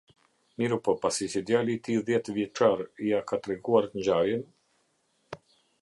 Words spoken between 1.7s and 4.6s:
i tij dhjetëvjeçar ia ka treguar ngjarjen.